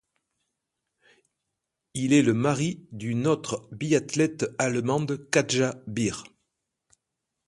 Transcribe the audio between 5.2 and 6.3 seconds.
Katja Beer.